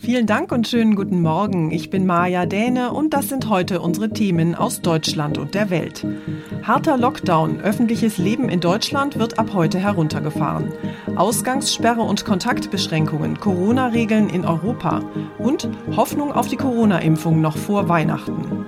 [0.00, 1.72] Vielen Dank und schönen guten Morgen.
[1.72, 6.06] Ich bin Maja Däne und das sind heute unsere Themen aus Deutschland und der Welt.
[6.62, 7.60] Harter Lockdown.
[7.60, 10.72] Öffentliches Leben in Deutschland wird ab heute heruntergefahren.
[11.16, 15.02] Ausgangssperre und Kontaktbeschränkungen, Corona-Regeln in Europa
[15.38, 18.66] und Hoffnung auf die Corona-Impfung noch vor Weihnachten.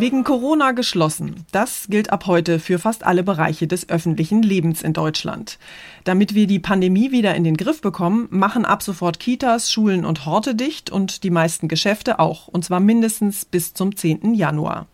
[0.00, 1.44] Wegen Corona geschlossen.
[1.50, 5.58] Das gilt ab heute für fast alle Bereiche des öffentlichen Lebens in Deutschland.
[6.04, 10.24] Damit wir die Pandemie wieder in den Griff bekommen, machen ab sofort Kitas, Schulen und
[10.24, 14.34] Horte dicht und die meisten Geschäfte auch, und zwar mindestens bis zum 10.
[14.34, 14.86] Januar.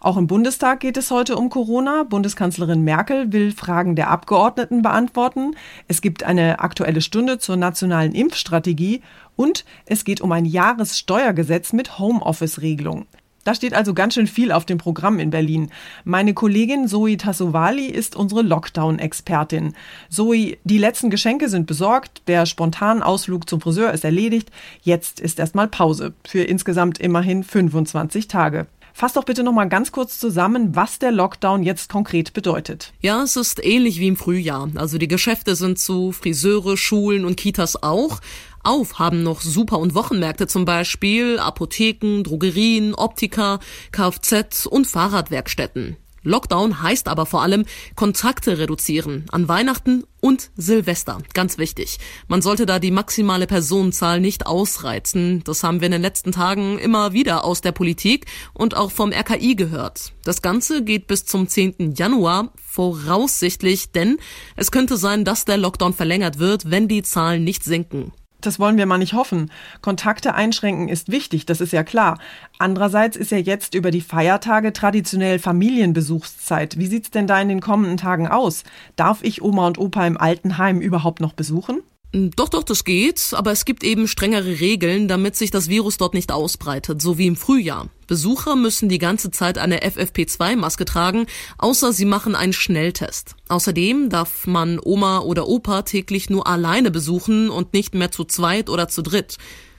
[0.00, 2.02] Auch im Bundestag geht es heute um Corona.
[2.02, 5.54] Bundeskanzlerin Merkel will Fragen der Abgeordneten beantworten.
[5.86, 9.02] Es gibt eine aktuelle Stunde zur nationalen Impfstrategie
[9.36, 13.06] und es geht um ein Jahressteuergesetz mit Homeoffice-Regelung.
[13.50, 15.72] Da steht also ganz schön viel auf dem Programm in Berlin.
[16.04, 19.74] Meine Kollegin Zoe Tassovali ist unsere Lockdown-Expertin.
[20.08, 24.52] Zoe, die letzten Geschenke sind besorgt, der spontane Ausflug zum Friseur ist erledigt.
[24.82, 28.68] Jetzt ist erstmal Pause für insgesamt immerhin 25 Tage.
[28.92, 32.92] Fass doch bitte noch mal ganz kurz zusammen, was der Lockdown jetzt konkret bedeutet.
[33.00, 34.68] Ja, es ist ähnlich wie im Frühjahr.
[34.74, 38.20] Also die Geschäfte sind zu, Friseure, Schulen und Kitas auch.
[38.62, 43.58] Auf haben noch Super- und Wochenmärkte zum Beispiel, Apotheken, Drogerien, Optiker,
[43.92, 45.96] Kfz und Fahrradwerkstätten.
[46.22, 47.64] Lockdown heißt aber vor allem
[47.96, 51.18] Kontakte reduzieren an Weihnachten und Silvester.
[51.32, 51.98] Ganz wichtig.
[52.28, 55.42] Man sollte da die maximale Personenzahl nicht ausreizen.
[55.44, 59.12] Das haben wir in den letzten Tagen immer wieder aus der Politik und auch vom
[59.12, 60.12] RKI gehört.
[60.24, 61.94] Das Ganze geht bis zum 10.
[61.94, 64.18] Januar voraussichtlich, denn
[64.56, 68.12] es könnte sein, dass der Lockdown verlängert wird, wenn die Zahlen nicht sinken.
[68.40, 69.50] Das wollen wir mal nicht hoffen.
[69.82, 72.18] Kontakte einschränken ist wichtig, das ist ja klar.
[72.58, 76.78] Andererseits ist ja jetzt über die Feiertage traditionell Familienbesuchszeit.
[76.78, 78.64] Wie sieht's denn da in den kommenden Tagen aus?
[78.96, 81.82] Darf ich Oma und Opa im Altenheim überhaupt noch besuchen?
[82.12, 85.96] Hm, doch, doch, das geht, aber es gibt eben strengere Regeln, damit sich das Virus
[85.96, 87.88] dort nicht ausbreitet, so wie im Frühjahr.
[88.08, 91.26] Besucher müssen die ganze Zeit eine FFP2-Maske tragen,
[91.58, 93.36] außer sie machen einen Schnelltest.
[93.48, 98.68] Außerdem darf man Oma oder Opa täglich nur alleine besuchen und nicht mehr zu zweit
[98.68, 99.36] oder zu dritt.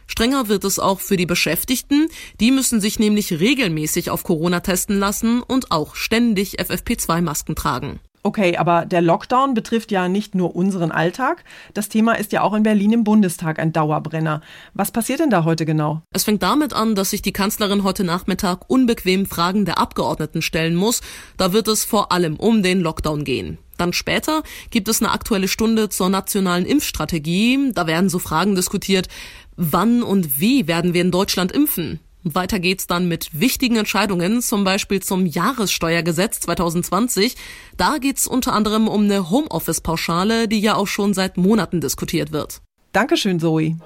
[0.07, 2.07] Strenger wird es auch für die Beschäftigten.
[2.39, 7.99] Die müssen sich nämlich regelmäßig auf Corona testen lassen und auch ständig FFP2-Masken tragen.
[8.23, 11.43] Okay, aber der Lockdown betrifft ja nicht nur unseren Alltag.
[11.73, 14.41] Das Thema ist ja auch in Berlin im Bundestag ein Dauerbrenner.
[14.75, 16.03] Was passiert denn da heute genau?
[16.13, 20.75] Es fängt damit an, dass sich die Kanzlerin heute Nachmittag unbequem Fragen der Abgeordneten stellen
[20.75, 21.01] muss.
[21.37, 23.57] Da wird es vor allem um den Lockdown gehen.
[23.77, 27.71] Dann später gibt es eine aktuelle Stunde zur nationalen Impfstrategie.
[27.73, 29.07] Da werden so Fragen diskutiert.
[29.55, 31.99] Wann und wie werden wir in Deutschland impfen?
[32.23, 37.35] Weiter geht's dann mit wichtigen Entscheidungen, zum Beispiel zum Jahressteuergesetz 2020.
[37.77, 42.61] Da geht's unter anderem um eine Homeoffice-Pauschale, die ja auch schon seit Monaten diskutiert wird.
[42.91, 43.77] Dankeschön, Zoe.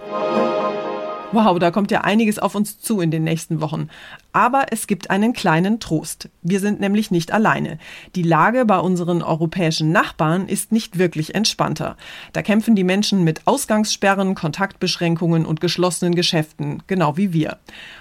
[1.36, 3.90] Wow, da kommt ja einiges auf uns zu in den nächsten Wochen.
[4.32, 6.30] Aber es gibt einen kleinen Trost.
[6.44, 7.78] Wir sind nämlich nicht alleine.
[8.16, 11.98] Die Lage bei unseren europäischen Nachbarn ist nicht wirklich entspannter.
[12.32, 17.58] Da kämpfen die Menschen mit Ausgangssperren, Kontaktbeschränkungen und geschlossenen Geschäften, genau wie wir.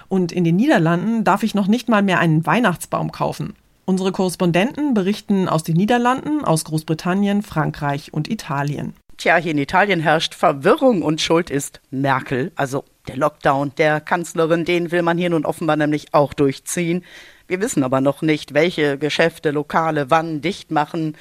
[0.07, 3.53] Und in den Niederlanden darf ich noch nicht mal mehr einen Weihnachtsbaum kaufen.
[3.83, 8.93] Unsere Korrespondenten berichten aus den Niederlanden, aus Großbritannien, Frankreich und Italien.
[9.17, 14.65] Tja, hier in Italien herrscht Verwirrung und Schuld ist Merkel, also der Lockdown der Kanzlerin,
[14.65, 17.03] den will man hier nun offenbar nämlich auch durchziehen.
[17.47, 21.15] Wir wissen aber noch nicht, welche Geschäfte, Lokale wann dicht machen.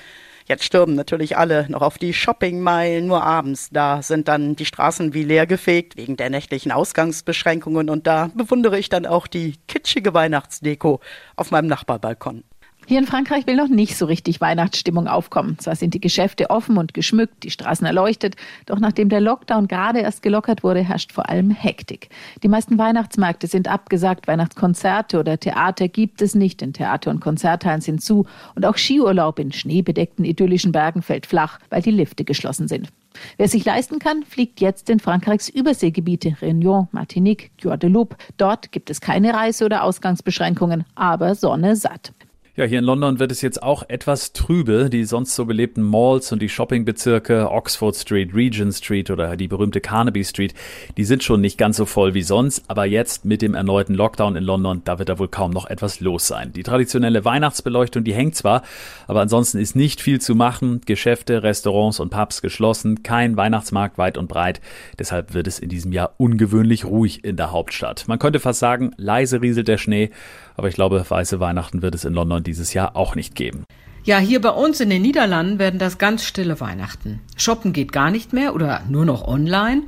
[0.46, 3.70] Jetzt stürmen natürlich alle noch auf die Shoppingmeilen, nur abends.
[3.72, 8.78] Da sind dann die Straßen wie leer gefegt wegen der nächtlichen Ausgangsbeschränkungen und da bewundere
[8.78, 11.00] ich dann auch die kitschige Weihnachtsdeko
[11.36, 12.44] auf meinem Nachbarbalkon.
[12.86, 15.58] Hier in Frankreich will noch nicht so richtig Weihnachtsstimmung aufkommen.
[15.58, 18.36] Zwar sind die Geschäfte offen und geschmückt, die Straßen erleuchtet,
[18.66, 22.10] doch nachdem der Lockdown gerade erst gelockert wurde, herrscht vor allem Hektik.
[22.42, 27.80] Die meisten Weihnachtsmärkte sind abgesagt, Weihnachtskonzerte oder Theater gibt es nicht, denn Theater und Konzerthallen
[27.80, 32.68] sind zu und auch Skiurlaub in schneebedeckten idyllischen Bergen fällt flach, weil die Lifte geschlossen
[32.68, 32.88] sind.
[33.36, 38.16] Wer sich leisten kann, fliegt jetzt in Frankreichs Überseegebiete Réunion, Martinique, Guadeloupe.
[38.36, 42.12] Dort gibt es keine Reise- oder Ausgangsbeschränkungen, aber Sonne satt.
[42.56, 44.88] Ja, hier in London wird es jetzt auch etwas trübe.
[44.88, 49.80] Die sonst so belebten Malls und die Shoppingbezirke Oxford Street, Regent Street oder die berühmte
[49.80, 50.54] Carnaby Street,
[50.96, 52.62] die sind schon nicht ganz so voll wie sonst.
[52.68, 55.98] Aber jetzt mit dem erneuten Lockdown in London, da wird da wohl kaum noch etwas
[55.98, 56.52] los sein.
[56.52, 58.62] Die traditionelle Weihnachtsbeleuchtung, die hängt zwar,
[59.08, 60.80] aber ansonsten ist nicht viel zu machen.
[60.86, 64.60] Geschäfte, Restaurants und Pubs geschlossen, kein Weihnachtsmarkt weit und breit.
[65.00, 68.06] Deshalb wird es in diesem Jahr ungewöhnlich ruhig in der Hauptstadt.
[68.06, 70.10] Man könnte fast sagen, leise rieselt der Schnee
[70.56, 73.64] aber ich glaube, weiße Weihnachten wird es in London dieses Jahr auch nicht geben.
[74.04, 77.20] Ja, hier bei uns in den Niederlanden werden das ganz stille Weihnachten.
[77.38, 79.84] Shoppen geht gar nicht mehr oder nur noch online.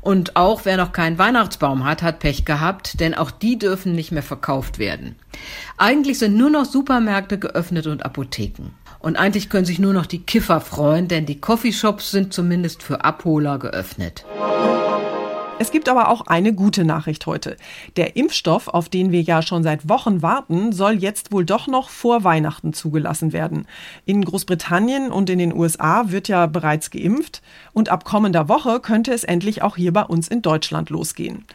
[0.00, 4.12] Und auch wer noch keinen Weihnachtsbaum hat, hat Pech gehabt, denn auch die dürfen nicht
[4.12, 5.16] mehr verkauft werden.
[5.78, 8.70] Eigentlich sind nur noch Supermärkte geöffnet und Apotheken.
[9.00, 13.04] Und eigentlich können sich nur noch die Kiffer freuen, denn die Coffeeshops sind zumindest für
[13.04, 14.24] Abholer geöffnet.
[15.58, 17.56] Es gibt aber auch eine gute Nachricht heute.
[17.96, 21.88] Der Impfstoff, auf den wir ja schon seit Wochen warten, soll jetzt wohl doch noch
[21.88, 23.66] vor Weihnachten zugelassen werden.
[24.04, 27.40] In Großbritannien und in den USA wird ja bereits geimpft
[27.72, 31.46] und ab kommender Woche könnte es endlich auch hier bei uns in Deutschland losgehen.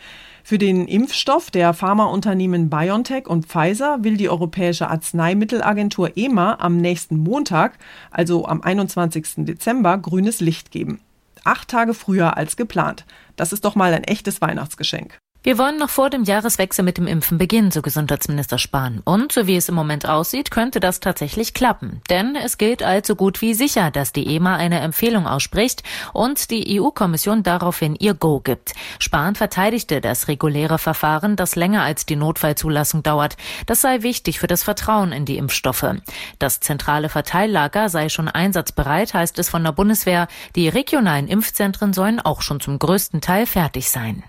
[0.43, 7.17] Für den Impfstoff der Pharmaunternehmen BioNTech und Pfizer will die Europäische Arzneimittelagentur EMA am nächsten
[7.17, 7.77] Montag,
[8.09, 9.45] also am 21.
[9.45, 10.99] Dezember, grünes Licht geben
[11.43, 13.05] acht Tage früher als geplant.
[13.35, 15.19] Das ist doch mal ein echtes Weihnachtsgeschenk.
[15.43, 19.01] Wir wollen noch vor dem Jahreswechsel mit dem Impfen beginnen, so Gesundheitsminister Spahn.
[19.03, 21.99] Und so wie es im Moment aussieht, könnte das tatsächlich klappen.
[22.11, 25.81] Denn es gilt allzu gut wie sicher, dass die EMA eine Empfehlung ausspricht
[26.13, 28.73] und die EU-Kommission daraufhin ihr Go gibt.
[28.99, 33.35] Spahn verteidigte das reguläre Verfahren, das länger als die Notfallzulassung dauert.
[33.65, 35.95] Das sei wichtig für das Vertrauen in die Impfstoffe.
[36.37, 40.27] Das zentrale Verteillager sei schon einsatzbereit, heißt es von der Bundeswehr.
[40.55, 44.23] Die regionalen Impfzentren sollen auch schon zum größten Teil fertig sein.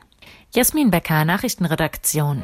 [0.54, 2.43] Jasmin Becker, Nachrichtenredaktion.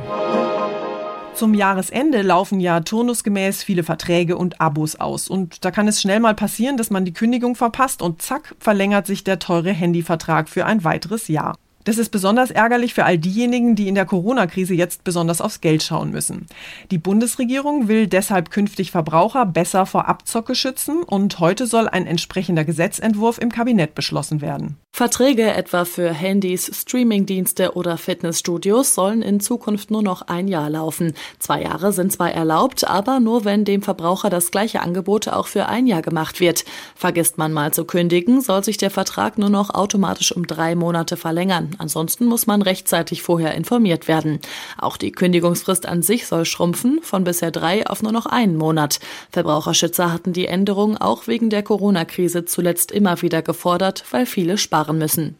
[1.35, 5.29] Zum Jahresende laufen ja turnusgemäß viele Verträge und Abos aus.
[5.29, 9.07] Und da kann es schnell mal passieren, dass man die Kündigung verpasst und zack, verlängert
[9.07, 11.59] sich der teure Handyvertrag für ein weiteres Jahr.
[11.89, 15.83] Das ist besonders ärgerlich für all diejenigen, die in der Corona-Krise jetzt besonders aufs Geld
[15.83, 16.45] schauen müssen.
[16.91, 22.67] Die Bundesregierung will deshalb künftig Verbraucher besser vor Abzocke schützen und heute soll ein entsprechender
[22.67, 24.77] Gesetzentwurf im Kabinett beschlossen werden.
[24.93, 31.15] Verträge etwa für Handys, Streamingdienste oder Fitnessstudios sollen in Zukunft nur noch ein Jahr laufen.
[31.39, 35.67] Zwei Jahre sind zwar erlaubt, aber nur wenn dem Verbraucher das gleiche Angebot auch für
[35.67, 36.65] ein Jahr gemacht wird.
[36.97, 41.17] Vergisst man mal zu kündigen, soll sich der Vertrag nur noch automatisch um drei Monate
[41.17, 41.77] verlängern.
[41.79, 44.41] Ansonsten muss man rechtzeitig vorher informiert werden.
[44.77, 49.01] Auch die Kündigungsfrist an sich soll schrumpfen, von bisher drei auf nur noch einen Monat.
[49.31, 54.99] Verbraucherschützer hatten die Änderung auch wegen der Corona-Krise zuletzt immer wieder gefordert, weil viele sparen
[54.99, 55.37] müssen.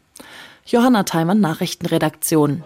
[0.65, 2.63] Johanna Theimann, Nachrichtenredaktion.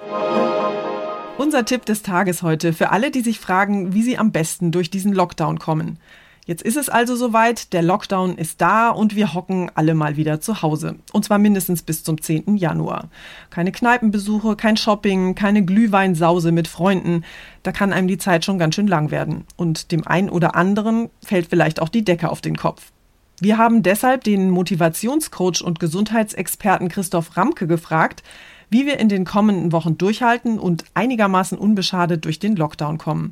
[1.37, 4.91] Unser Tipp des Tages heute für alle, die sich fragen, wie sie am besten durch
[4.91, 5.97] diesen Lockdown kommen.
[6.45, 10.41] Jetzt ist es also soweit, der Lockdown ist da und wir hocken alle mal wieder
[10.41, 10.95] zu Hause.
[11.13, 12.57] Und zwar mindestens bis zum 10.
[12.57, 13.09] Januar.
[13.49, 17.23] Keine Kneipenbesuche, kein Shopping, keine Glühweinsause mit Freunden.
[17.63, 19.45] Da kann einem die Zeit schon ganz schön lang werden.
[19.55, 22.91] Und dem einen oder anderen fällt vielleicht auch die Decke auf den Kopf.
[23.39, 28.21] Wir haben deshalb den Motivationscoach und Gesundheitsexperten Christoph Ramke gefragt,
[28.69, 33.31] wie wir in den kommenden Wochen durchhalten und einigermaßen unbeschadet durch den Lockdown kommen.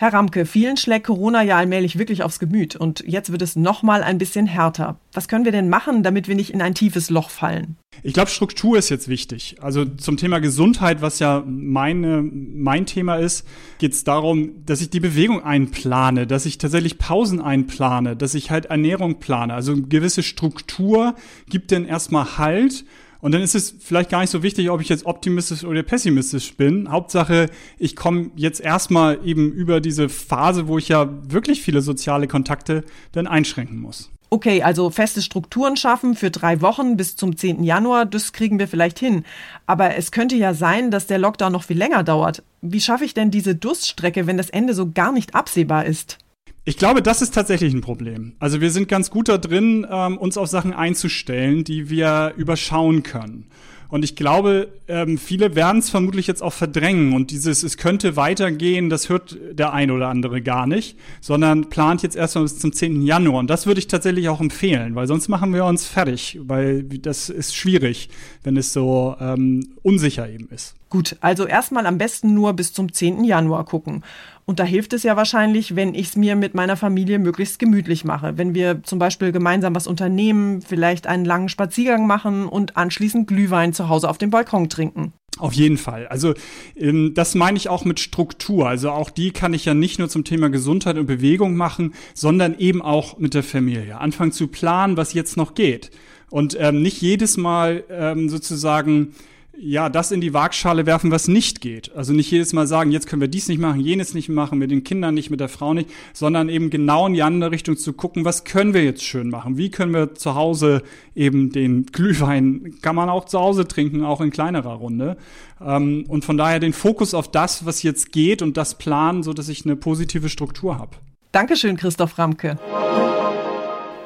[0.00, 3.82] Herr Ramke, vielen schlägt Corona ja allmählich wirklich aufs Gemüt und jetzt wird es noch
[3.82, 4.98] mal ein bisschen härter.
[5.12, 7.76] Was können wir denn machen, damit wir nicht in ein tiefes Loch fallen?
[8.02, 9.56] Ich glaube, Struktur ist jetzt wichtig.
[9.60, 14.88] Also zum Thema Gesundheit, was ja meine, mein Thema ist, geht es darum, dass ich
[14.88, 19.52] die Bewegung einplane, dass ich tatsächlich Pausen einplane, dass ich halt Ernährung plane.
[19.52, 21.14] Also gewisse Struktur
[21.50, 22.86] gibt denn erstmal Halt
[23.20, 26.54] und dann ist es vielleicht gar nicht so wichtig, ob ich jetzt optimistisch oder pessimistisch
[26.56, 26.90] bin.
[26.90, 32.28] Hauptsache, ich komme jetzt erstmal eben über diese Phase, wo ich ja wirklich viele soziale
[32.28, 34.10] Kontakte dann einschränken muss.
[34.32, 37.64] Okay, also feste Strukturen schaffen für drei Wochen bis zum 10.
[37.64, 39.24] Januar, das kriegen wir vielleicht hin.
[39.66, 42.44] Aber es könnte ja sein, dass der Lockdown noch viel länger dauert.
[42.62, 46.18] Wie schaffe ich denn diese Durststrecke, wenn das Ende so gar nicht absehbar ist?
[46.64, 48.34] Ich glaube, das ist tatsächlich ein Problem.
[48.38, 53.02] Also wir sind ganz gut da drin, ähm, uns auf Sachen einzustellen, die wir überschauen
[53.02, 53.46] können.
[53.88, 58.14] Und ich glaube, ähm, viele werden es vermutlich jetzt auch verdrängen und dieses, es könnte
[58.14, 62.72] weitergehen, das hört der ein oder andere gar nicht, sondern plant jetzt erstmal bis zum
[62.72, 63.02] 10.
[63.02, 63.40] Januar.
[63.40, 67.30] Und das würde ich tatsächlich auch empfehlen, weil sonst machen wir uns fertig, weil das
[67.30, 68.10] ist schwierig,
[68.44, 70.76] wenn es so ähm, unsicher eben ist.
[70.90, 73.22] Gut, also erstmal am besten nur bis zum 10.
[73.22, 74.02] Januar gucken.
[74.44, 78.04] Und da hilft es ja wahrscheinlich, wenn ich es mir mit meiner Familie möglichst gemütlich
[78.04, 78.36] mache.
[78.36, 83.72] Wenn wir zum Beispiel gemeinsam was unternehmen, vielleicht einen langen Spaziergang machen und anschließend Glühwein
[83.72, 85.12] zu Hause auf dem Balkon trinken.
[85.38, 86.08] Auf jeden Fall.
[86.08, 86.34] Also
[86.74, 88.68] ähm, das meine ich auch mit Struktur.
[88.68, 92.58] Also auch die kann ich ja nicht nur zum Thema Gesundheit und Bewegung machen, sondern
[92.58, 93.98] eben auch mit der Familie.
[94.00, 95.92] Anfangen zu planen, was jetzt noch geht.
[96.30, 99.14] Und ähm, nicht jedes Mal ähm, sozusagen
[99.62, 101.94] ja, das in die Waagschale werfen, was nicht geht.
[101.94, 104.70] Also nicht jedes Mal sagen, jetzt können wir dies nicht machen, jenes nicht machen, mit
[104.70, 107.92] den Kindern nicht, mit der Frau nicht, sondern eben genau in die andere Richtung zu
[107.92, 109.58] gucken, was können wir jetzt schön machen?
[109.58, 110.82] Wie können wir zu Hause
[111.14, 115.18] eben den Glühwein, kann man auch zu Hause trinken, auch in kleinerer Runde.
[115.60, 119.34] Ähm, und von daher den Fokus auf das, was jetzt geht und das planen, so
[119.34, 120.96] dass ich eine positive Struktur habe.
[121.32, 122.58] Dankeschön, Christoph Ramke.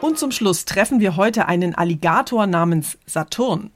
[0.01, 3.71] Und zum Schluss treffen wir heute einen Alligator namens Saturn.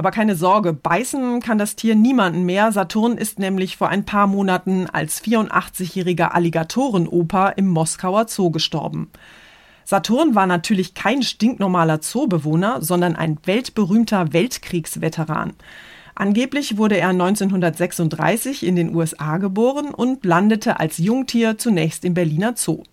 [0.00, 2.70] Aber keine Sorge, beißen kann das Tier niemanden mehr.
[2.70, 9.10] Saturn ist nämlich vor ein paar Monaten als 84-jähriger Alligatorenoper im Moskauer Zoo gestorben.
[9.84, 15.54] Saturn war natürlich kein stinknormaler Zoobewohner, sondern ein weltberühmter Weltkriegsveteran.
[16.14, 22.54] Angeblich wurde er 1936 in den USA geboren und landete als Jungtier zunächst im Berliner
[22.54, 22.84] Zoo.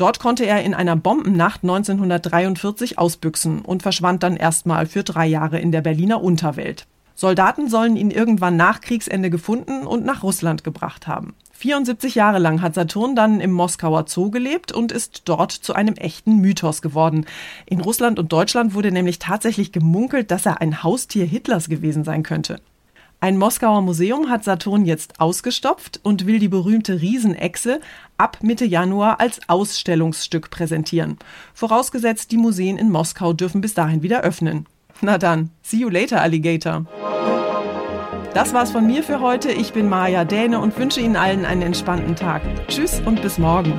[0.00, 5.58] Dort konnte er in einer Bombennacht 1943 ausbüchsen und verschwand dann erstmal für drei Jahre
[5.58, 6.86] in der Berliner Unterwelt.
[7.14, 11.34] Soldaten sollen ihn irgendwann nach Kriegsende gefunden und nach Russland gebracht haben.
[11.52, 15.96] 74 Jahre lang hat Saturn dann im Moskauer Zoo gelebt und ist dort zu einem
[15.96, 17.26] echten Mythos geworden.
[17.66, 22.22] In Russland und Deutschland wurde nämlich tatsächlich gemunkelt, dass er ein Haustier Hitlers gewesen sein
[22.22, 22.58] könnte.
[23.22, 27.80] Ein Moskauer Museum hat Saturn jetzt ausgestopft und will die berühmte Riesenechse
[28.16, 31.18] ab Mitte Januar als Ausstellungsstück präsentieren.
[31.52, 34.66] Vorausgesetzt, die Museen in Moskau dürfen bis dahin wieder öffnen.
[35.02, 36.86] Na dann, see you later, Alligator.
[38.32, 39.52] Das war's von mir für heute.
[39.52, 42.40] Ich bin Maja Däne und wünsche Ihnen allen einen entspannten Tag.
[42.68, 43.78] Tschüss und bis morgen.